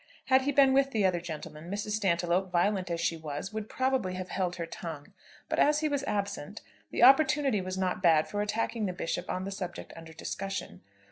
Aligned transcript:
Had 0.29 0.41
he 0.41 0.51
been 0.51 0.73
with 0.73 0.89
the 0.89 1.05
other 1.05 1.21
gentlemen, 1.21 1.69
Mrs. 1.69 1.91
Stantiloup, 1.91 2.49
violent 2.51 2.89
as 2.89 2.99
she 2.99 3.15
was, 3.15 3.53
would 3.53 3.69
probably 3.69 4.15
have 4.15 4.29
held 4.29 4.55
her 4.55 4.65
tongue; 4.65 5.13
but 5.47 5.59
as 5.59 5.81
he 5.81 5.87
was 5.87 6.03
absent, 6.05 6.61
the 6.89 7.03
opportunity 7.03 7.61
was 7.61 7.77
not 7.77 8.01
bad 8.01 8.27
for 8.27 8.41
attacking 8.41 8.87
the 8.87 8.93
Bishop 8.93 9.29
on 9.29 9.43
the 9.45 9.51
subject 9.51 9.93
under 9.95 10.11
discussion. 10.11 10.81